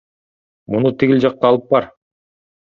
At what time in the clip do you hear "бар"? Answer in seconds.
1.77-1.89